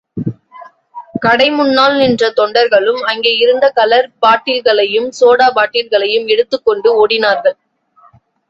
கடைமுன்னால் 1.25 1.95
நின்ற 1.97 2.29
தொண்டர்களும், 2.29 3.01
அங்கே 3.01 3.33
இருந்த 3.37 3.69
கலர் 3.69 4.09
பாட்டில்களையும், 4.25 5.09
சோடா 5.19 5.49
பாட்டில்களையும் 5.49 6.27
எடுத்துக் 6.27 6.65
கொண்டு 6.65 6.91
ஓடினார்கள். 7.01 7.57